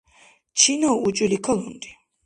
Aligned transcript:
Чинав 0.59 0.95
учӀули 1.07 1.37
калунри? 1.45 1.91